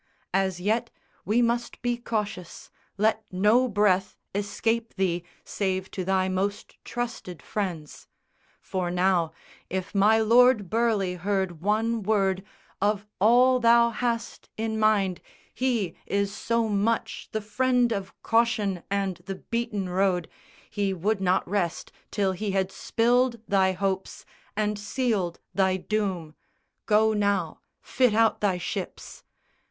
As 0.33 0.59
yet 0.59 0.89
we 1.25 1.43
must 1.43 1.79
be 1.83 1.95
cautious; 1.95 2.71
let 2.97 3.23
no 3.31 3.67
breath 3.67 4.17
Escape 4.33 4.95
thee, 4.95 5.23
save 5.45 5.91
to 5.91 6.03
thy 6.03 6.27
most 6.27 6.75
trusted 6.83 7.39
friends; 7.43 8.07
For 8.61 8.89
now, 8.89 9.31
if 9.69 9.93
my 9.93 10.17
lord 10.17 10.71
Burleigh 10.71 11.17
heard 11.19 11.61
one 11.61 12.01
word 12.01 12.43
Of 12.81 13.05
all 13.19 13.59
thou 13.59 13.91
hast 13.91 14.49
in 14.57 14.79
mind, 14.79 15.21
he 15.53 15.93
is 16.07 16.33
so 16.33 16.67
much 16.67 17.29
The 17.31 17.39
friend 17.39 17.91
of 17.93 18.19
caution 18.23 18.81
and 18.89 19.17
the 19.25 19.35
beaten 19.35 19.87
road, 19.87 20.27
He 20.67 20.95
would 20.95 21.21
not 21.21 21.47
rest 21.47 21.91
till 22.09 22.31
he 22.31 22.49
had 22.49 22.71
spilled 22.71 23.39
thy 23.47 23.73
hopes 23.73 24.25
And 24.57 24.79
sealed 24.79 25.39
thy 25.53 25.77
doom! 25.77 26.33
Go 26.87 27.13
now, 27.13 27.59
fit 27.83 28.15
out 28.15 28.41
thy 28.41 28.57
ships. 28.57 29.23